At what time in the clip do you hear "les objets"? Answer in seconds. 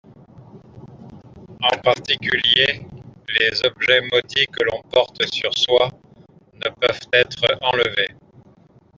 3.39-4.01